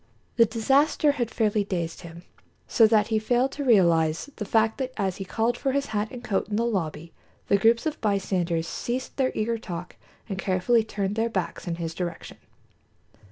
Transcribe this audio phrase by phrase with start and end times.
[0.37, 2.23] The disaster had fairly dazed him,
[2.67, 6.09] so that he failed to realize the fact that as he called for his hat
[6.09, 7.13] and coat in the lobby
[7.49, 11.93] the groups of bystanders ceased their eager talk and carefully turned their backs in his
[11.93, 12.37] direction.